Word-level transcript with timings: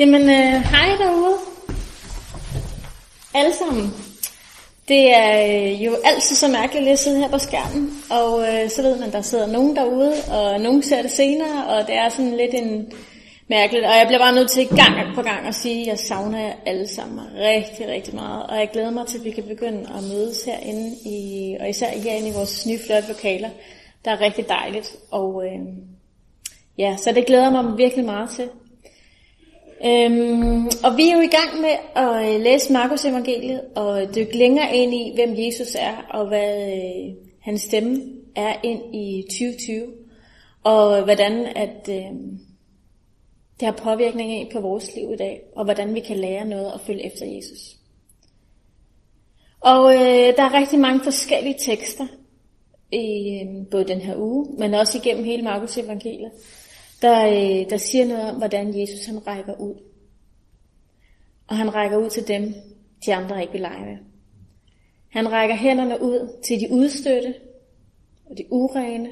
Jamen, 0.00 0.22
øh, 0.22 0.62
hej 0.72 0.96
derude. 0.98 1.36
Alle 3.34 3.52
sammen. 3.54 3.90
Det 4.88 5.16
er 5.16 5.32
øh, 5.46 5.84
jo 5.84 5.96
altid 6.04 6.36
så 6.36 6.48
mærkeligt 6.48 6.88
at 6.88 6.98
sidde 6.98 7.18
her 7.18 7.28
på 7.28 7.38
skærmen, 7.38 7.90
og 8.10 8.42
øh, 8.48 8.70
så 8.70 8.82
ved 8.82 8.98
man, 8.98 9.12
der 9.12 9.22
sidder 9.22 9.46
nogen 9.46 9.76
derude, 9.76 10.14
og 10.30 10.60
nogen 10.60 10.82
ser 10.82 11.02
det 11.02 11.10
senere, 11.10 11.66
og 11.66 11.86
det 11.86 11.94
er 11.94 12.08
sådan 12.08 12.36
lidt 12.36 12.54
en 12.54 12.92
mærkeligt. 13.48 13.84
Og 13.84 13.90
jeg 13.90 14.04
bliver 14.06 14.18
bare 14.18 14.34
nødt 14.34 14.50
til 14.50 14.68
gang 14.68 15.14
på 15.14 15.22
gang 15.22 15.46
at 15.46 15.54
sige, 15.54 15.80
at 15.80 15.86
jeg 15.86 15.98
savner 15.98 16.38
jer 16.38 16.52
alle 16.66 16.88
sammen 16.88 17.20
rigtig, 17.36 17.88
rigtig 17.88 18.14
meget. 18.14 18.42
Og 18.46 18.56
jeg 18.56 18.70
glæder 18.72 18.90
mig 18.90 19.06
til, 19.06 19.18
at 19.18 19.24
vi 19.24 19.30
kan 19.30 19.44
begynde 19.44 19.80
at 19.80 20.02
mødes 20.02 20.44
herinde, 20.44 20.96
i, 21.04 21.56
og 21.60 21.68
især 21.68 21.86
herinde 21.86 22.28
i 22.28 22.32
vores 22.32 22.66
nye 22.66 22.78
flotte 22.86 23.08
lokaler. 23.08 23.48
Der 24.04 24.10
er 24.10 24.20
rigtig 24.20 24.48
dejligt, 24.48 24.96
og 25.10 25.44
øh, 25.46 25.60
ja, 26.78 26.96
så 26.96 27.12
det 27.12 27.26
glæder 27.26 27.50
mig 27.50 27.78
virkelig 27.78 28.04
meget 28.04 28.30
til. 28.30 28.48
Øhm, 29.84 30.66
og 30.66 30.96
vi 30.96 31.08
er 31.08 31.16
jo 31.16 31.20
i 31.20 31.36
gang 31.36 31.60
med 31.60 31.76
at 31.94 32.34
øh, 32.34 32.40
læse 32.40 32.72
Markus 32.72 33.04
evangeliet 33.04 33.60
og 33.76 34.14
dykke 34.14 34.38
længere 34.38 34.76
ind 34.76 34.94
i, 34.94 35.12
hvem 35.14 35.34
Jesus 35.38 35.74
er 35.78 35.96
og 36.10 36.28
hvad 36.28 36.72
øh, 36.72 37.14
hans 37.40 37.60
stemme 37.62 38.02
er 38.36 38.54
ind 38.62 38.94
i 38.94 39.22
2020. 39.22 39.86
Og 40.64 41.04
hvordan 41.04 41.46
at 41.56 41.88
øh, 41.88 42.12
det 43.60 43.68
har 43.68 43.72
påvirkning 43.72 44.32
af 44.32 44.48
på 44.52 44.60
vores 44.60 44.94
liv 44.94 45.12
i 45.12 45.16
dag, 45.16 45.40
og 45.56 45.64
hvordan 45.64 45.94
vi 45.94 46.00
kan 46.00 46.16
lære 46.16 46.44
noget 46.44 46.72
og 46.72 46.80
følge 46.80 47.06
efter 47.06 47.26
Jesus. 47.26 47.76
Og 49.60 49.94
øh, 49.94 50.36
der 50.36 50.42
er 50.42 50.58
rigtig 50.58 50.78
mange 50.78 51.04
forskellige 51.04 51.56
tekster 51.58 52.06
i 52.92 53.38
øh, 53.42 53.66
både 53.70 53.84
den 53.84 54.00
her 54.00 54.16
uge, 54.16 54.46
men 54.58 54.74
også 54.74 54.98
igennem 54.98 55.24
hele 55.24 55.42
Markus 55.42 55.78
evangeliet 55.78 56.30
der, 57.02 57.26
øh, 57.26 57.70
der 57.70 57.76
siger 57.76 58.06
noget 58.06 58.30
om, 58.30 58.36
hvordan 58.36 58.80
Jesus 58.80 59.06
han 59.06 59.26
rækker 59.26 59.54
ud. 59.60 59.74
Og 61.46 61.56
han 61.56 61.74
rækker 61.74 61.96
ud 61.96 62.10
til 62.10 62.28
dem, 62.28 62.54
de 63.06 63.14
andre 63.14 63.40
ikke 63.40 63.52
vil 63.52 63.60
lege 63.60 63.84
med. 63.84 63.96
Han 65.08 65.32
rækker 65.32 65.56
hænderne 65.56 66.02
ud 66.02 66.40
til 66.42 66.60
de 66.60 66.68
udstøtte 66.70 67.34
og 68.30 68.38
de 68.38 68.44
urene 68.50 69.10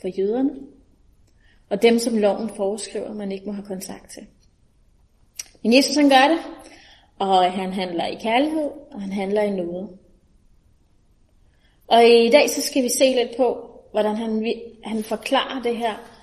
for 0.00 0.08
jøderne, 0.18 0.50
og 1.70 1.82
dem, 1.82 1.98
som 1.98 2.18
loven 2.18 2.48
foreskriver, 2.48 3.14
man 3.14 3.32
ikke 3.32 3.46
må 3.46 3.52
have 3.52 3.66
kontakt 3.66 4.10
til. 4.10 4.26
Men 5.62 5.76
Jesus 5.76 5.96
han 5.96 6.08
gør 6.08 6.28
det, 6.28 6.38
og 7.18 7.52
han 7.52 7.72
handler 7.72 8.06
i 8.06 8.14
kærlighed, 8.14 8.70
og 8.90 9.00
han 9.00 9.12
handler 9.12 9.42
i 9.42 9.50
noget. 9.50 9.88
Og 11.86 12.04
i 12.04 12.30
dag 12.30 12.50
så 12.50 12.62
skal 12.62 12.82
vi 12.82 12.88
se 12.88 13.04
lidt 13.04 13.36
på, 13.36 13.70
hvordan 13.90 14.16
han, 14.16 14.52
han 14.84 15.04
forklarer 15.04 15.62
det 15.62 15.76
her 15.76 16.13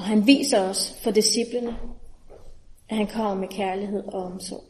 og 0.00 0.06
han 0.06 0.26
viser 0.26 0.60
os 0.60 0.94
for 1.02 1.10
disciplene, 1.10 1.76
at 2.88 2.96
han 2.96 3.06
kommer 3.06 3.34
med 3.34 3.48
kærlighed 3.48 4.02
og 4.06 4.22
omsorg. 4.22 4.64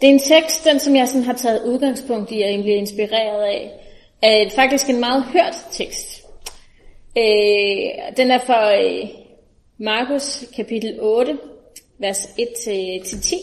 Det 0.00 0.08
er 0.08 0.12
en 0.12 0.18
tekst, 0.18 0.64
den 0.64 0.80
som 0.80 0.96
jeg 0.96 1.08
sådan 1.08 1.22
har 1.22 1.32
taget 1.32 1.64
udgangspunkt 1.64 2.32
i, 2.32 2.42
og 2.42 2.48
egentlig 2.48 2.76
inspireret 2.76 3.42
af, 3.42 3.70
er 4.22 4.50
faktisk 4.50 4.88
en 4.88 5.00
meget 5.00 5.24
hørt 5.24 5.66
tekst. 5.70 6.26
Øh, 7.18 8.14
den 8.16 8.30
er 8.30 8.38
fra 8.38 8.76
øh, 8.82 9.08
Markus 9.78 10.44
kapitel 10.56 10.98
8, 11.00 11.38
vers 11.98 12.24
1-10. 12.24 13.36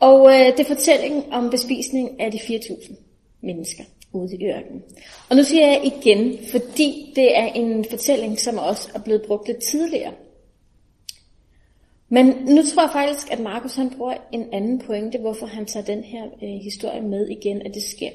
Og 0.00 0.30
øh, 0.30 0.46
det 0.46 0.60
er 0.60 0.74
fortællingen 0.74 1.32
om 1.32 1.50
bespisning 1.50 2.20
af 2.20 2.32
de 2.32 2.38
4.000 2.38 2.94
mennesker 3.40 3.84
ude 4.12 4.36
i 4.36 4.46
ørkenen. 4.46 4.82
Og 5.30 5.36
nu 5.36 5.42
siger 5.42 5.66
jeg 5.66 5.80
igen, 5.84 6.38
fordi 6.50 7.12
det 7.16 7.38
er 7.38 7.46
en 7.46 7.84
fortælling, 7.90 8.38
som 8.38 8.58
også 8.58 8.88
er 8.94 8.98
blevet 8.98 9.22
brugt 9.26 9.46
lidt 9.46 9.62
tidligere. 9.62 10.12
Men 12.08 12.26
nu 12.26 12.62
tror 12.62 12.82
jeg 12.82 12.90
faktisk, 12.92 13.32
at 13.32 13.40
Markus 13.40 13.74
han 13.74 13.90
bruger 13.90 14.14
en 14.32 14.48
anden 14.52 14.78
pointe, 14.78 15.18
hvorfor 15.18 15.46
han 15.46 15.66
tager 15.66 15.86
den 15.86 16.04
her 16.04 16.24
øh, 16.42 16.48
historie 16.48 17.00
med 17.00 17.28
igen, 17.28 17.62
at 17.62 17.74
det 17.74 17.82
sker. 17.82 18.10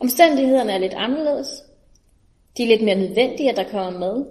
Omstændighederne 0.00 0.72
er 0.72 0.78
lidt 0.78 0.94
anderledes. 0.94 1.48
De 2.56 2.62
er 2.62 2.66
lidt 2.66 2.82
mere 2.82 2.94
nødvendige, 2.94 3.50
at 3.50 3.56
der 3.56 3.70
kommer 3.70 3.98
med. 3.98 4.24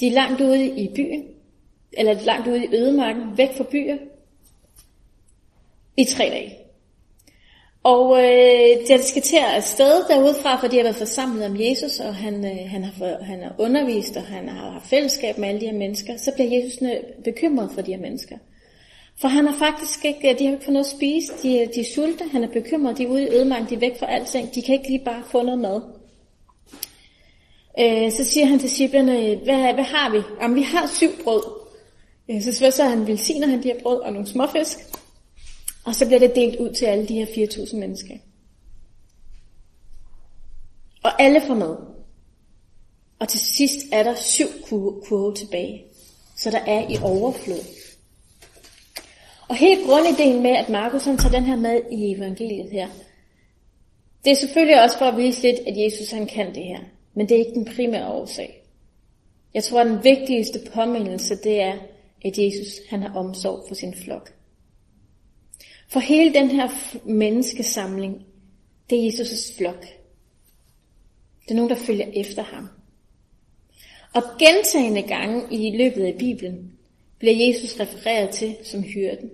De 0.00 0.06
er 0.06 0.12
langt 0.12 0.40
ude 0.40 0.66
i 0.66 0.88
byen, 0.94 1.24
eller 1.92 2.12
langt 2.12 2.48
ude 2.48 2.64
i 2.64 2.76
ødemarken, 2.76 3.38
væk 3.38 3.56
fra 3.56 3.64
byer, 3.70 3.96
i 5.96 6.04
tre 6.04 6.24
dage. 6.24 6.65
Og 7.92 8.18
øh, 8.18 8.88
da 8.88 8.96
de 8.96 9.02
skal 9.02 9.22
til 9.22 9.36
at 9.36 9.54
afsted 9.54 10.04
derudfra, 10.08 10.60
for 10.60 10.66
de 10.68 10.76
har 10.76 10.82
været 10.82 10.96
forsamlet 10.96 11.46
om 11.46 11.60
Jesus, 11.60 12.00
og 12.00 12.14
han, 12.14 12.44
øh, 12.44 12.70
han, 12.70 12.84
har, 12.84 13.24
han 13.24 13.42
har 13.42 13.54
undervist, 13.58 14.16
og 14.16 14.22
han 14.22 14.48
har 14.48 14.70
haft 14.70 14.86
fællesskab 14.86 15.38
med 15.38 15.48
alle 15.48 15.60
de 15.60 15.66
her 15.66 15.78
mennesker, 15.78 16.16
så 16.16 16.32
bliver 16.34 16.54
Jesus 16.56 16.78
bekymret 17.24 17.70
for 17.74 17.82
de 17.82 17.92
her 17.92 18.00
mennesker. 18.00 18.36
For 19.20 19.28
han 19.28 19.46
har 19.46 19.58
faktisk 19.58 20.04
ikke, 20.04 20.30
øh, 20.30 20.38
de 20.38 20.44
har 20.44 20.52
ikke 20.52 20.64
fået 20.64 20.72
noget 20.72 20.84
at 20.84 20.90
spise, 20.90 21.32
de, 21.42 21.58
øh, 21.58 21.68
de 21.74 21.80
er 21.80 21.84
sulte, 21.94 22.24
han 22.32 22.44
er 22.44 22.48
bekymret, 22.48 22.98
de 22.98 23.04
er 23.04 23.08
ude 23.08 23.22
i 23.22 23.30
ødemarken, 23.30 23.68
de 23.68 23.74
er 23.74 23.78
væk 23.78 23.98
fra 23.98 24.10
alting, 24.10 24.54
de 24.54 24.62
kan 24.62 24.74
ikke 24.74 24.88
lige 24.88 25.04
bare 25.04 25.22
få 25.30 25.42
noget 25.42 25.60
mad. 25.60 25.80
Øh, 27.80 28.12
så 28.12 28.24
siger 28.24 28.46
han 28.46 28.58
til 28.58 28.68
disciplerne, 28.68 29.36
hvad, 29.44 29.74
hvad 29.74 29.84
har 29.84 30.10
vi? 30.10 30.18
Jamen 30.42 30.56
vi 30.56 30.62
har 30.62 30.86
syv 30.86 31.10
brød. 31.24 31.42
Øh, 32.30 32.42
så, 32.42 32.70
så 32.70 32.84
han 32.84 33.06
velsigner 33.06 33.46
han 33.46 33.62
de 33.62 33.68
her 33.68 33.80
brød 33.82 34.00
og 34.00 34.12
nogle 34.12 34.28
småfisk. 34.28 34.78
Og 35.86 35.94
så 35.94 36.06
bliver 36.06 36.18
det 36.18 36.34
delt 36.34 36.60
ud 36.60 36.72
til 36.72 36.84
alle 36.84 37.08
de 37.08 37.14
her 37.14 37.26
4.000 37.26 37.76
mennesker. 37.76 38.14
Og 41.02 41.22
alle 41.22 41.40
får 41.46 41.54
med. 41.54 41.76
Og 43.18 43.28
til 43.28 43.40
sidst 43.40 43.86
er 43.92 44.02
der 44.02 44.14
syv 44.14 44.46
kurve 45.08 45.34
tilbage. 45.34 45.84
Så 46.36 46.50
der 46.50 46.58
er 46.58 46.88
i 46.88 46.96
overflod. 47.02 47.64
Og 49.48 49.56
helt 49.56 49.86
grundideen 49.86 50.42
med, 50.42 50.50
at 50.50 50.68
Markus 50.68 51.04
han 51.04 51.18
tager 51.18 51.34
den 51.34 51.44
her 51.44 51.56
med 51.56 51.80
i 51.92 52.12
evangeliet 52.12 52.70
her, 52.70 52.88
det 54.24 54.30
er 54.30 54.36
selvfølgelig 54.36 54.82
også 54.82 54.98
for 54.98 55.04
at 55.04 55.16
vise 55.16 55.42
lidt, 55.42 55.60
at 55.66 55.84
Jesus 55.84 56.10
han 56.10 56.26
kan 56.26 56.54
det 56.54 56.64
her. 56.64 56.80
Men 57.14 57.28
det 57.28 57.34
er 57.34 57.38
ikke 57.38 57.54
den 57.54 57.68
primære 57.76 58.08
årsag. 58.08 58.62
Jeg 59.54 59.64
tror, 59.64 59.80
at 59.80 59.86
den 59.86 60.04
vigtigste 60.04 60.60
påmindelse, 60.74 61.36
det 61.44 61.60
er, 61.60 61.74
at 62.24 62.38
Jesus 62.38 62.80
han 62.88 63.02
har 63.02 63.14
omsorg 63.14 63.64
for 63.68 63.74
sin 63.74 63.94
flok. 63.94 64.35
For 65.88 66.00
hele 66.00 66.34
den 66.34 66.50
her 66.50 66.68
menneskesamling, 67.04 68.26
det 68.90 68.98
er 68.98 69.10
Jesus' 69.10 69.58
flok. 69.58 69.80
Det 71.42 71.50
er 71.50 71.54
nogen, 71.54 71.70
der 71.70 71.76
følger 71.76 72.06
efter 72.14 72.42
ham. 72.42 72.68
Og 74.14 74.22
gentagende 74.38 75.02
gange 75.02 75.42
i 75.50 75.76
løbet 75.76 76.04
af 76.04 76.14
Bibelen 76.18 76.72
bliver 77.18 77.46
Jesus 77.46 77.80
refereret 77.80 78.30
til 78.30 78.56
som 78.64 78.82
hyrden. 78.82 79.30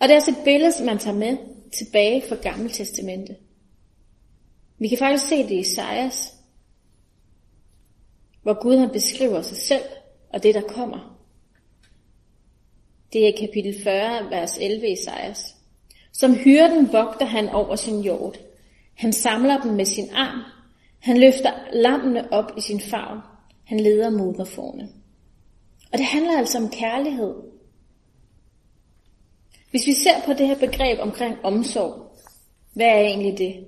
Og 0.00 0.08
det 0.08 0.10
er 0.10 0.14
altså 0.14 0.30
et 0.30 0.44
billede, 0.44 0.72
som 0.72 0.86
man 0.86 0.98
tager 0.98 1.16
med 1.16 1.36
tilbage 1.72 2.22
fra 2.28 2.34
Gamle 2.34 2.68
Testamente. 2.68 3.36
Vi 4.78 4.88
kan 4.88 4.98
faktisk 4.98 5.28
se 5.28 5.42
det 5.42 5.50
i 5.50 5.58
Isaias, 5.58 6.34
hvor 8.42 8.62
Gud 8.62 8.76
han 8.76 8.90
beskriver 8.90 9.42
sig 9.42 9.56
selv 9.56 9.82
og 10.32 10.42
det, 10.42 10.54
der 10.54 10.60
kommer. 10.60 11.11
Det 13.12 13.28
er 13.28 13.46
kapitel 13.46 13.82
40, 13.82 14.30
vers 14.30 14.58
11 14.58 14.88
i 14.88 14.92
Esajas. 14.92 15.56
Som 16.12 16.34
hyrden 16.34 16.92
vogter 16.92 17.26
han 17.26 17.48
over 17.48 17.76
sin 17.76 18.00
jord. 18.00 18.36
Han 18.94 19.12
samler 19.12 19.60
dem 19.60 19.72
med 19.72 19.84
sin 19.84 20.10
arm. 20.14 20.42
Han 20.98 21.20
løfter 21.20 21.50
lammene 21.72 22.32
op 22.32 22.52
i 22.58 22.60
sin 22.60 22.80
favn. 22.80 23.18
Han 23.64 23.80
leder 23.80 24.10
moderforne. 24.10 24.88
Og 25.92 25.98
det 25.98 26.06
handler 26.06 26.38
altså 26.38 26.58
om 26.58 26.70
kærlighed. 26.70 27.34
Hvis 29.70 29.86
vi 29.86 29.92
ser 29.92 30.22
på 30.26 30.32
det 30.32 30.46
her 30.46 30.58
begreb 30.58 30.98
omkring 31.00 31.36
omsorg, 31.42 32.16
hvad 32.72 32.86
er 32.86 33.00
egentlig 33.00 33.38
det? 33.38 33.64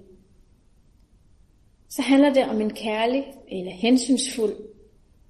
Så 1.88 2.02
handler 2.02 2.32
det 2.32 2.44
om 2.44 2.60
en 2.60 2.72
kærlig 2.72 3.24
eller 3.48 3.72
hensynsfuld 3.72 4.54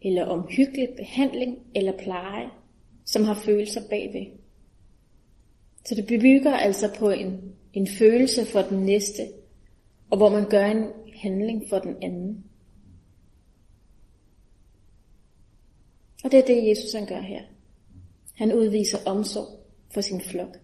eller 0.03 0.25
omhyggelig 0.25 0.89
behandling 0.97 1.59
eller 1.75 1.93
pleje 1.93 2.51
som 3.05 3.25
har 3.25 3.35
følelser 3.35 3.81
bagved. 3.91 4.27
Så 5.85 5.95
det 5.95 6.07
bygger 6.07 6.57
altså 6.57 6.95
på 6.99 7.11
en, 7.11 7.41
en 7.73 7.89
følelse 7.89 8.45
for 8.45 8.63
den 8.63 8.79
næste, 8.79 9.23
og 10.11 10.17
hvor 10.17 10.29
man 10.29 10.49
gør 10.49 10.67
en 10.67 10.87
handling 11.17 11.63
for 11.69 11.79
den 11.79 11.97
anden. 12.03 12.45
Og 16.25 16.33
det 16.33 16.39
er 16.39 16.47
det, 16.47 16.69
Jesus 16.69 16.93
han 16.93 17.07
gør 17.07 17.21
her. 17.21 17.43
Han 18.35 18.53
udviser 18.53 18.99
omsorg 19.07 19.49
for 19.91 20.01
sin 20.01 20.21
flok. 20.21 20.59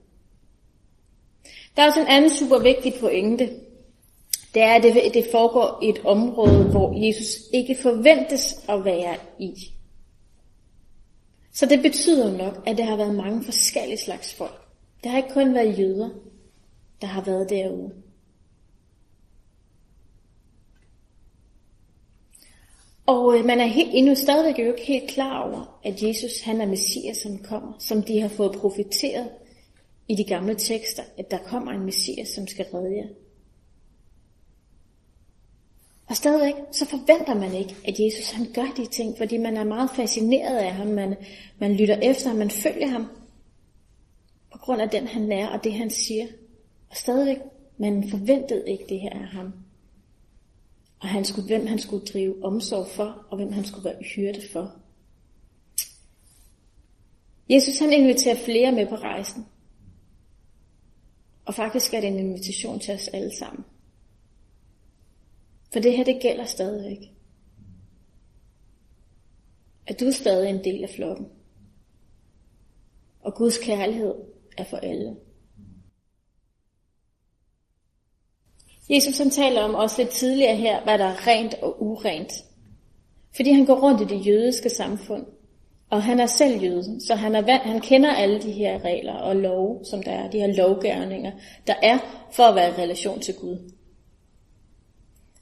Der 1.77 1.83
er 1.83 1.87
også 1.87 2.01
en 2.01 2.07
anden 2.07 2.31
super 2.31 2.59
vigtig 2.59 2.95
pointe. 3.01 3.51
Det 4.55 4.63
er, 4.63 4.75
at 4.75 4.83
det, 4.83 5.15
det 5.15 5.27
foregår 5.31 5.79
i 5.83 5.89
et 5.89 5.99
område, 6.05 6.71
hvor 6.71 7.07
Jesus 7.07 7.41
ikke 7.53 7.77
forventes 7.83 8.65
at 8.69 8.85
være 8.85 9.17
i. 9.39 9.55
Så 11.61 11.67
det 11.67 11.83
betyder 11.83 12.37
nok, 12.37 12.63
at 12.67 12.79
der 12.79 12.85
har 12.85 12.97
været 12.97 13.15
mange 13.15 13.45
forskellige 13.45 13.99
slags 13.99 14.35
folk. 14.35 14.63
Det 15.03 15.11
har 15.11 15.19
ikke 15.19 15.33
kun 15.33 15.55
været 15.55 15.79
jøder, 15.79 16.11
der 17.01 17.07
har 17.07 17.25
været 17.25 17.51
derude. 17.51 17.93
Og 23.07 23.39
øh, 23.39 23.45
man 23.45 23.61
er 23.61 23.67
helt, 23.67 23.91
endnu 23.93 24.15
stadigvæk 24.15 24.59
jo 24.59 24.73
ikke 24.73 24.87
helt 24.87 25.11
klar 25.11 25.49
over, 25.49 25.81
at 25.85 26.03
Jesus 26.03 26.41
han 26.41 26.61
er 26.61 26.67
Messias, 26.67 27.17
som 27.17 27.39
kommer, 27.39 27.73
som 27.79 28.03
de 28.03 28.21
har 28.21 28.29
fået 28.29 28.53
profeteret 28.53 29.29
i 30.09 30.15
de 30.15 30.25
gamle 30.25 30.55
tekster, 30.55 31.03
at 31.19 31.31
der 31.31 31.39
kommer 31.39 31.73
en 31.73 31.85
Messias, 31.85 32.29
som 32.29 32.47
skal 32.47 32.67
redde 32.75 32.97
jer. 32.97 33.09
Og 36.11 36.17
stadigvæk, 36.17 36.55
så 36.73 36.87
forventer 36.87 37.35
man 37.35 37.55
ikke, 37.55 37.77
at 37.85 38.01
Jesus 38.01 38.31
han 38.31 38.53
gør 38.55 38.73
de 38.77 38.87
ting, 38.87 39.19
fordi 39.19 39.37
man 39.37 39.57
er 39.57 39.65
meget 39.65 39.91
fascineret 39.91 40.59
af 40.59 40.73
ham, 40.73 40.87
man, 40.87 41.17
man 41.59 41.75
lytter 41.75 41.97
efter 41.97 42.29
ham, 42.29 42.39
man 42.39 42.51
følger 42.51 42.87
ham, 42.87 43.07
på 44.53 44.59
grund 44.59 44.83
af 44.83 44.91
den 44.91 45.07
han 45.07 45.33
er 45.33 45.49
og 45.49 45.65
det 45.65 45.73
han 45.73 45.91
siger. 45.91 46.27
Og 46.91 46.97
stadigvæk, 46.97 47.39
man 47.79 48.11
forventede 48.11 48.65
ikke 48.67 48.85
det 48.89 49.01
her 49.01 49.11
af 49.11 49.27
ham. 49.27 49.53
Og 51.01 51.09
han 51.09 51.25
skulle, 51.25 51.47
hvem 51.47 51.67
han 51.67 51.79
skulle 51.79 52.07
drive 52.07 52.45
omsorg 52.45 52.87
for, 52.87 53.27
og 53.31 53.37
hvem 53.37 53.53
han 53.53 53.65
skulle 53.65 53.85
være 53.85 54.03
hyrde 54.17 54.41
for. 54.53 54.73
Jesus 57.51 57.79
han 57.79 57.93
inviterer 57.93 58.37
flere 58.37 58.73
med 58.73 58.87
på 58.87 58.95
rejsen. 58.95 59.47
Og 61.45 61.55
faktisk 61.55 61.95
er 61.95 62.01
det 62.01 62.09
en 62.09 62.19
invitation 62.19 62.81
til 62.81 62.95
os 62.95 63.09
alle 63.09 63.37
sammen. 63.39 63.65
For 65.73 65.81
det 65.81 65.97
her, 65.97 66.05
det 66.05 66.23
gælder 66.23 66.45
stadigvæk. 66.45 66.99
At 69.87 70.01
du 70.01 70.05
er 70.05 70.13
stadig 70.13 70.51
en 70.51 70.65
del 70.65 70.83
af 70.83 70.91
flokken. 70.91 71.29
Og 73.21 73.35
Guds 73.35 73.59
kærlighed 73.59 74.15
er 74.59 74.65
for 74.65 74.77
alle. 74.77 75.17
Jesus 78.91 79.19
han 79.19 79.31
taler 79.31 79.63
om 79.63 79.75
også 79.75 80.03
lidt 80.03 80.11
tidligere 80.11 80.57
her, 80.57 80.85
hvad 80.85 80.99
der 80.99 81.05
er 81.05 81.27
rent 81.27 81.55
og 81.55 81.83
urent. 81.83 82.33
Fordi 83.37 83.53
han 83.53 83.67
går 83.67 83.75
rundt 83.75 84.01
i 84.01 84.17
det 84.17 84.27
jødiske 84.27 84.71
samfund. 84.71 85.27
Og 85.91 86.03
han 86.03 86.21
er 86.21 86.27
selv 86.27 86.63
jøde, 86.63 87.01
så 87.07 87.15
han, 87.15 87.35
er 87.35 87.41
vand, 87.41 87.63
han 87.63 87.81
kender 87.81 88.11
alle 88.11 88.43
de 88.43 88.53
her 88.53 88.85
regler 88.85 89.13
og 89.13 89.37
love, 89.37 89.85
som 89.85 90.03
der 90.03 90.11
er, 90.11 90.31
de 90.31 90.39
her 90.39 90.57
lovgærninger, 90.57 91.33
der 91.67 91.75
er 91.83 91.99
for 92.33 92.43
at 92.43 92.55
være 92.55 92.69
i 92.69 92.83
relation 92.83 93.21
til 93.21 93.35
Gud. 93.35 93.73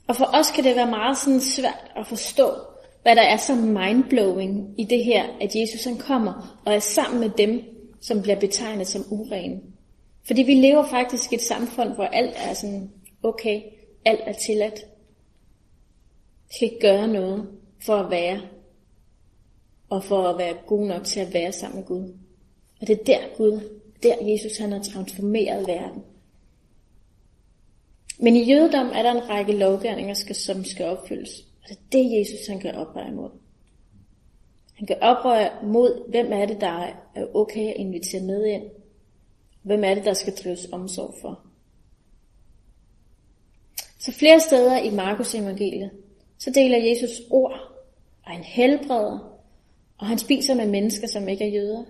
Og 0.08 0.16
for 0.16 0.30
os 0.34 0.50
kan 0.50 0.64
det 0.64 0.76
være 0.76 0.90
meget 0.90 1.18
sådan 1.18 1.40
svært 1.40 1.90
at 1.96 2.06
forstå, 2.06 2.50
hvad 3.02 3.16
der 3.16 3.22
er 3.22 3.36
så 3.36 3.54
mindblowing 3.54 4.74
i 4.80 4.84
det 4.84 5.04
her, 5.04 5.24
at 5.40 5.56
Jesus 5.56 5.84
han 5.84 5.96
kommer 5.96 6.60
og 6.66 6.74
er 6.74 6.78
sammen 6.78 7.20
med 7.20 7.30
dem, 7.30 7.62
som 8.00 8.22
bliver 8.22 8.40
betegnet 8.40 8.86
som 8.86 9.04
urene. 9.10 9.60
Fordi 10.26 10.42
vi 10.42 10.54
lever 10.54 10.84
faktisk 10.84 11.32
i 11.32 11.34
et 11.34 11.42
samfund, 11.42 11.94
hvor 11.94 12.04
alt 12.04 12.34
er 12.36 12.54
sådan, 12.54 12.90
okay, 13.22 13.62
alt 14.04 14.20
er 14.26 14.32
tilladt. 14.32 14.84
Vi 16.48 16.54
skal 16.54 16.68
ikke 16.68 16.80
gøre 16.80 17.08
noget 17.08 17.48
for 17.86 17.96
at 17.96 18.10
være, 18.10 18.40
og 19.90 20.04
for 20.04 20.28
at 20.28 20.38
være 20.38 20.54
god 20.66 20.86
nok 20.86 21.04
til 21.04 21.20
at 21.20 21.34
være 21.34 21.52
sammen 21.52 21.78
med 21.78 21.86
Gud. 21.86 22.14
Og 22.80 22.86
det 22.86 23.00
er 23.00 23.04
der 23.04 23.36
Gud, 23.36 23.60
der 24.02 24.14
Jesus 24.26 24.58
han 24.58 24.72
har 24.72 24.82
transformeret 24.82 25.66
verden. 25.66 26.02
Men 28.18 28.36
i 28.36 28.52
jødedom 28.52 28.86
er 28.86 29.02
der 29.02 29.10
en 29.10 29.28
række 29.28 29.52
lovgærninger, 29.52 30.14
som 30.32 30.64
skal 30.64 30.86
opfyldes. 30.86 31.30
Og 31.62 31.68
det 31.68 31.76
er 31.76 31.82
det, 31.92 32.18
Jesus 32.18 32.46
han 32.46 32.60
gør 32.60 32.72
oprør 32.72 33.06
imod. 33.06 33.30
Han 34.74 34.86
gør 34.86 34.94
oprør 35.00 35.64
mod, 35.64 36.10
hvem 36.10 36.32
er 36.32 36.46
det, 36.46 36.60
der 36.60 36.92
er 37.14 37.26
okay 37.34 37.68
at 37.68 37.76
invitere 37.76 38.22
med 38.22 38.46
ind. 38.46 38.62
Hvem 39.62 39.84
er 39.84 39.94
det, 39.94 40.04
der 40.04 40.12
skal 40.12 40.32
drives 40.32 40.68
omsorg 40.72 41.14
for. 41.20 41.40
Så 43.98 44.12
flere 44.12 44.40
steder 44.40 44.78
i 44.78 44.90
Markus 44.90 45.34
evangeliet, 45.34 45.90
så 46.38 46.50
deler 46.50 46.78
Jesus 46.78 47.10
ord, 47.30 47.52
og 48.24 48.30
han 48.30 48.44
helbreder, 48.44 49.40
og 49.98 50.06
han 50.06 50.18
spiser 50.18 50.54
med 50.54 50.66
mennesker, 50.66 51.06
som 51.06 51.28
ikke 51.28 51.44
er 51.44 51.52
jøder. 51.52 51.84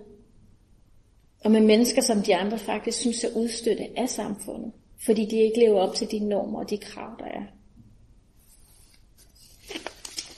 Og 1.43 1.51
med 1.51 1.61
mennesker, 1.61 2.01
som 2.01 2.21
de 2.21 2.35
andre 2.35 2.57
faktisk 2.57 2.99
synes 2.99 3.23
er 3.23 3.35
udstøtte 3.35 3.87
af 3.97 4.09
samfundet 4.09 4.71
fordi 5.05 5.25
de 5.25 5.37
ikke 5.37 5.59
lever 5.59 5.81
op 5.81 5.95
til 5.95 6.11
de 6.11 6.19
normer 6.19 6.59
og 6.59 6.69
de 6.69 6.77
krav, 6.77 7.15
der 7.19 7.25
er. 7.25 7.43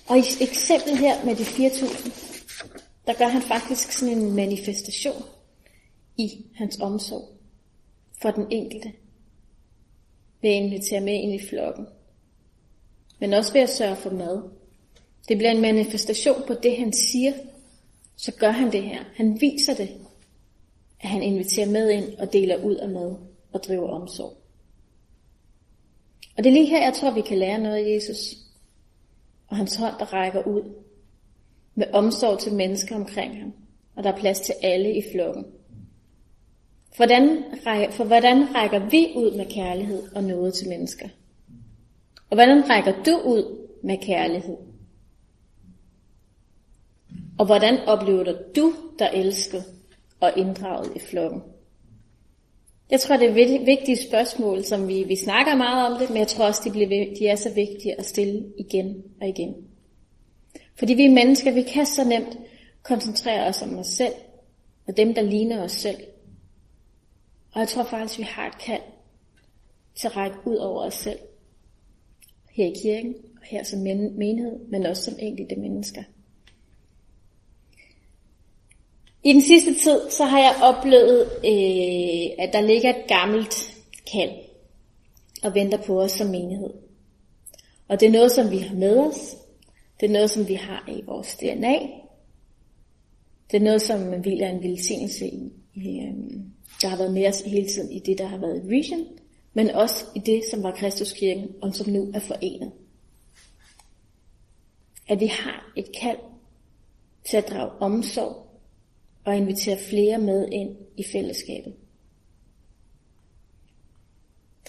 Og 0.08 0.18
i 0.18 0.24
eksemplet 0.42 0.98
her 0.98 1.26
med 1.26 1.36
de 1.36 1.44
4.000, 1.44 2.12
der 3.08 3.14
gør 3.14 3.28
han 3.28 3.42
faktisk 3.42 3.92
sådan 3.92 4.18
en 4.18 4.36
manifestation 4.36 5.24
i 6.18 6.46
hans 6.56 6.80
omsorg 6.82 7.30
for 8.22 8.32
den 8.32 8.48
enkelte. 8.52 8.94
Ved 10.42 10.50
at 10.50 10.64
invitere 10.64 11.02
med 11.02 11.14
ind 11.14 11.34
i 11.34 11.48
flokken. 11.48 11.86
Men 13.20 13.34
også 13.34 13.54
ved 13.54 13.62
at 13.62 13.70
sørge 13.70 13.96
for 13.96 14.10
mad. 14.10 14.42
Det 15.28 15.38
bliver 15.38 15.52
en 15.52 15.62
manifestation 15.62 16.42
på 16.48 16.54
det, 16.54 16.78
han 16.78 16.94
siger. 16.94 17.34
Så 18.16 18.32
gør 18.32 18.52
han 18.52 18.72
det 18.72 18.84
her. 18.84 19.04
Han 19.16 19.42
viser 19.42 19.74
det, 19.74 19.90
at 21.00 21.10
han 21.10 21.24
inviterer 21.24 21.70
med 21.70 21.90
ind 21.90 22.18
og 22.20 22.34
deler 22.34 22.64
ud 22.64 22.76
af 22.76 22.90
mad 22.90 23.16
og 23.54 23.64
driver 23.64 23.90
omsorg. 23.90 24.41
Og 26.38 26.44
det 26.44 26.50
er 26.50 26.54
lige 26.54 26.70
her, 26.70 26.84
jeg 26.84 26.94
tror, 26.94 27.12
vi 27.12 27.22
kan 27.22 27.38
lære 27.38 27.60
noget 27.60 27.76
af 27.76 27.96
Jesus. 27.96 28.18
Og 29.48 29.58
hans 29.58 29.76
hånd, 29.76 29.94
der 30.00 30.14
rækker 30.14 30.48
ud. 30.48 30.74
Med 31.76 31.86
omsorg 31.94 32.40
til 32.40 32.54
mennesker 32.54 32.96
omkring 32.96 33.40
ham. 33.40 33.54
Og 33.96 34.04
der 34.04 34.12
er 34.12 34.18
plads 34.18 34.40
til 34.40 34.56
alle 34.64 34.98
i 34.98 35.04
flokken. 35.12 35.46
Hvordan, 36.96 37.44
for 37.92 38.04
hvordan 38.04 38.56
rækker 38.56 38.90
vi 38.90 39.14
ud 39.16 39.38
med 39.38 39.46
kærlighed 39.46 40.04
og 40.16 40.24
noget 40.24 40.54
til 40.54 40.70
mennesker? 40.70 41.10
Og 42.30 42.36
hvordan 42.36 42.70
rækker 42.70 43.04
du 43.04 43.18
ud 43.26 43.68
med 43.84 43.98
kærlighed? 43.98 44.58
Og 47.40 47.46
hvordan 47.46 47.80
oplever 47.88 48.24
du 48.56 48.74
dig 49.00 49.10
elsket 49.14 49.64
og 50.20 50.34
inddraget 50.38 50.92
i 50.96 51.00
flokken? 51.00 51.42
Jeg 52.92 53.00
tror, 53.00 53.18
det 53.18 53.30
er 53.30 53.66
vigtige 53.66 53.98
spørgsmål, 53.98 54.64
som 54.64 54.88
vi, 54.88 55.04
vi 55.04 55.16
snakker 55.16 55.56
meget 55.56 55.94
om 55.94 56.00
det, 56.00 56.10
men 56.10 56.18
jeg 56.18 56.28
tror 56.28 56.46
også, 56.46 56.62
de, 56.66 56.72
bliver, 56.72 57.16
de 57.20 57.28
er 57.28 57.36
så 57.36 57.54
vigtige 57.54 58.00
at 58.00 58.06
stille 58.06 58.54
igen 58.58 59.04
og 59.22 59.28
igen. 59.28 59.56
Fordi 60.76 60.94
vi 60.94 61.08
mennesker, 61.08 61.52
vi 61.52 61.62
kan 61.62 61.86
så 61.86 62.04
nemt 62.04 62.38
koncentrere 62.84 63.48
os 63.48 63.62
om 63.62 63.78
os 63.78 63.88
selv, 63.88 64.14
og 64.88 64.98
dem, 64.98 65.14
der 65.14 65.22
ligner 65.22 65.64
os 65.64 65.72
selv. 65.72 65.98
Og 67.52 67.60
jeg 67.60 67.68
tror 67.68 67.84
faktisk, 67.84 68.20
vi 68.20 68.24
har 68.24 68.48
et 68.48 68.58
kald 68.66 68.82
til 69.96 70.08
at 70.08 70.18
række 70.18 70.38
ud 70.46 70.56
over 70.56 70.86
os 70.86 70.94
selv. 70.94 71.20
Her 72.52 72.66
i 72.66 72.74
kirken, 72.84 73.16
og 73.42 73.44
her 73.44 73.64
som 73.64 73.80
menighed, 73.80 74.60
men 74.70 74.86
også 74.86 75.04
som 75.04 75.14
enkelte 75.20 75.56
mennesker. 75.56 76.04
I 79.24 79.34
den 79.34 79.42
sidste 79.42 79.74
tid, 79.74 80.12
så 80.12 80.26
har 80.26 80.40
jeg 80.40 80.56
oplevet, 80.62 81.22
øh, 81.22 82.46
at 82.46 82.54
der 82.54 82.62
ligger 82.62 82.90
et 82.90 83.08
gammelt 83.08 83.78
kald 84.14 84.32
og 85.44 85.56
venter 85.56 85.78
på 85.78 86.02
os 86.02 86.12
som 86.12 86.28
menighed. 86.28 86.74
Og 87.88 88.00
det 88.00 88.08
er 88.08 88.12
noget, 88.12 88.32
som 88.32 88.52
vi 88.52 88.58
har 88.58 88.76
med 88.76 88.98
os. 88.98 89.36
Det 90.00 90.10
er 90.10 90.14
noget, 90.14 90.30
som 90.30 90.48
vi 90.48 90.54
har 90.54 90.90
i 90.90 91.02
vores 91.06 91.36
DNA. 91.36 91.78
Det 93.52 93.58
er 93.58 93.64
noget, 93.64 93.82
som 93.82 94.22
hviler 94.22 94.50
en 94.50 94.64
velsignelse 94.64 95.28
i, 95.28 95.52
i 95.76 96.00
øh, 96.00 96.14
der 96.82 96.88
har 96.88 96.98
været 96.98 97.14
med 97.14 97.28
os 97.28 97.42
hele 97.42 97.68
tiden 97.68 97.92
i 97.92 98.00
det, 98.00 98.18
der 98.18 98.28
har 98.28 98.38
været 98.38 98.64
i 98.64 98.68
Vision, 98.68 99.06
men 99.54 99.70
også 99.70 100.06
i 100.16 100.20
det, 100.20 100.44
som 100.52 100.64
var 100.64 100.72
Kristuskirken, 100.72 101.48
og 101.62 101.76
som 101.76 101.90
nu 101.90 102.12
er 102.14 102.20
forenet. 102.20 102.72
At 105.08 105.20
vi 105.20 105.26
har 105.26 105.74
et 105.76 105.86
kald 106.02 106.18
til 107.30 107.38
at 107.38 107.50
drage 107.50 107.70
omsorg 107.70 108.51
og 109.26 109.38
invitere 109.38 109.78
flere 109.90 110.18
med 110.18 110.48
ind 110.52 110.78
i 110.98 111.04
fællesskabet. 111.04 111.74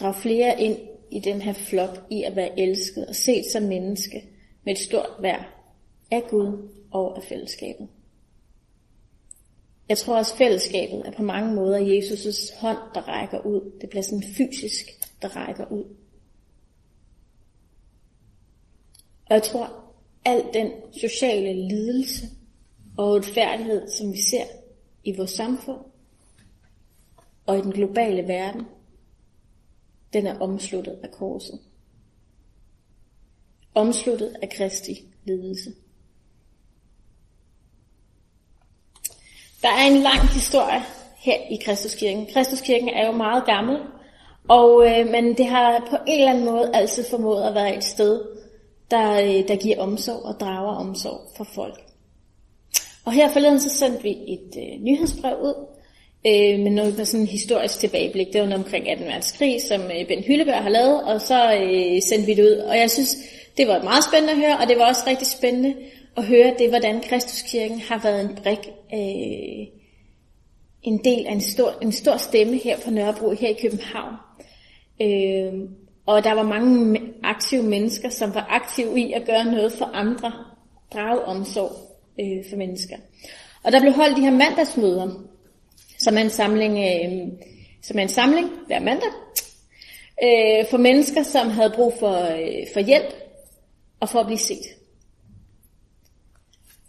Drag 0.01 0.15
flere 0.15 0.61
ind 0.61 0.79
i 1.11 1.21
den 1.21 1.43
her 1.43 1.53
flok 1.53 2.07
i 2.11 2.23
at 2.23 2.37
være 2.37 2.61
elsket 2.61 3.07
og 3.07 3.15
set 3.15 3.45
som 3.53 3.63
menneske 3.63 4.25
med 4.65 4.73
et 4.73 4.79
stort 4.79 5.11
værd 5.21 5.45
af 6.11 6.23
Gud 6.31 6.69
og 6.91 7.17
af 7.17 7.23
fællesskabet. 7.23 7.89
Jeg 9.89 9.99
tror 9.99 10.17
også, 10.17 10.37
fællesskabet 10.37 11.03
er 11.07 11.13
på 11.13 11.23
mange 11.23 11.55
måder 11.55 11.79
Jesus' 11.79 12.61
hånd, 12.61 12.79
der 12.95 13.09
rækker 13.09 13.47
ud. 13.47 13.73
Det 13.81 13.89
bliver 13.91 14.03
sådan 14.03 14.23
fysisk, 14.23 14.87
der 15.23 15.29
rækker 15.29 15.73
ud. 15.73 15.85
Og 19.27 19.35
jeg 19.35 19.43
tror, 19.43 19.93
al 20.25 20.45
den 20.55 20.73
sociale 21.01 21.69
lidelse, 21.69 22.27
og 22.97 23.11
uretfærdighed, 23.11 23.89
som 23.91 24.13
vi 24.13 24.23
ser 24.31 24.45
i 25.05 25.17
vores 25.17 25.31
samfund 25.31 25.79
og 27.47 27.59
i 27.59 27.61
den 27.61 27.73
globale 27.73 28.29
verden, 28.29 28.67
den 30.13 30.27
er 30.27 30.41
omsluttet 30.41 30.99
af 31.03 31.11
korset. 31.11 31.61
Omsluttet 33.75 34.37
af 34.43 34.51
Kristi 34.51 35.05
lidelse. 35.25 35.73
Der 39.63 39.69
er 39.69 39.87
en 39.87 40.03
lang 40.03 40.21
historie 40.21 40.81
her 41.17 41.37
i 41.51 41.57
Kristuskirken. 41.65 42.27
Kristuskirken 42.35 42.89
er 42.89 43.07
jo 43.07 43.13
meget 43.13 43.45
gammel, 43.45 43.79
og, 44.49 44.87
øh, 44.87 45.07
men 45.07 45.37
det 45.37 45.47
har 45.47 45.87
på 45.91 45.97
en 46.07 46.19
eller 46.19 46.31
anden 46.31 46.45
måde 46.45 46.71
altid 46.75 47.05
formået 47.11 47.43
at 47.43 47.55
være 47.55 47.77
et 47.77 47.85
sted, 47.85 48.25
der, 48.91 49.21
øh, 49.21 49.49
der 49.49 49.57
giver 49.57 49.81
omsorg 49.81 50.25
og 50.25 50.41
drager 50.41 50.75
omsorg 50.75 51.21
for 51.37 51.45
folk. 51.45 51.92
Og 53.05 53.13
her 53.13 53.33
forleden 53.33 53.61
så 53.61 53.71
sendte 53.71 54.03
vi 54.03 54.11
et 54.11 54.57
øh, 54.57 54.81
nyhedsbrev 54.81 55.37
ud 55.43 55.67
øh, 56.27 56.61
med 56.61 56.71
noget 56.71 56.97
med 56.97 57.05
sådan 57.05 57.21
en 57.21 57.27
historisk 57.27 57.81
tilbageblik. 57.81 58.27
Det 58.33 58.41
var 58.41 58.47
noget 58.47 58.65
omkring 58.65 58.91
18. 58.91 59.07
verdenskrig, 59.07 59.63
som 59.69 59.81
øh, 59.81 60.07
Ben 60.09 60.25
Hylleberg 60.25 60.63
har 60.63 60.71
lavet, 60.71 61.03
og 61.03 61.21
så 61.21 61.55
øh, 61.55 62.03
sendte 62.03 62.27
vi 62.27 62.35
det 62.35 62.43
ud. 62.43 62.57
Og 62.57 62.79
jeg 62.79 62.91
synes, 62.91 63.17
det 63.57 63.69
var 63.69 63.83
meget 63.83 64.05
spændende 64.05 64.33
at 64.33 64.39
høre, 64.39 64.59
og 64.59 64.69
det 64.69 64.79
var 64.79 64.89
også 64.89 65.03
rigtig 65.07 65.27
spændende 65.27 65.75
at 66.17 66.27
høre 66.27 66.55
det, 66.59 66.69
hvordan 66.69 67.01
Kristuskirken 67.01 67.81
har 67.81 68.01
været 68.03 68.21
en 68.21 68.37
brik, 68.43 68.69
øh, 68.95 69.67
en 70.83 71.05
del 71.05 71.27
af 71.27 71.33
en 71.33 71.41
stor, 71.41 71.75
en 71.83 71.93
stor 71.93 72.17
stemme 72.17 72.57
her 72.57 72.79
på 72.85 72.91
Nørrebro, 72.91 73.31
her 73.31 73.49
i 73.49 73.59
København. 73.63 74.15
Øh, 75.03 75.69
og 76.07 76.25
der 76.25 76.33
var 76.33 76.43
mange 76.43 77.01
aktive 77.23 77.63
mennesker, 77.63 78.09
som 78.09 78.35
var 78.35 78.47
aktive 78.51 79.01
i 79.01 79.13
at 79.13 79.27
gøre 79.27 79.45
noget 79.45 79.73
for 79.73 79.85
andre, 79.85 80.33
drage 80.93 81.25
omsorg 81.25 81.92
øh, 82.21 82.45
for 82.51 82.57
mennesker. 82.57 82.97
Og 83.63 83.73
der 83.73 83.81
blev 83.81 83.93
holdt 83.93 84.17
de 84.17 84.23
her 84.23 84.31
mandagsmøder, 84.31 85.25
som 85.99 86.17
er 86.17 86.21
en 86.21 86.31
samling, 86.31 86.79
øh, 86.79 87.29
som 87.83 87.99
er 87.99 88.03
en 88.03 88.09
samling 88.09 88.51
hver 88.67 88.81
mandag, 88.81 89.11
øh, 90.23 90.67
for 90.71 90.77
mennesker, 90.77 91.23
som 91.23 91.51
havde 91.51 91.73
brug 91.75 91.93
for, 91.99 92.17
øh, 92.17 92.67
for 92.73 92.81
hjælp 92.81 93.15
og 94.01 94.09
for 94.09 94.19
at 94.19 94.27
blive 94.27 94.39
set. 94.39 94.65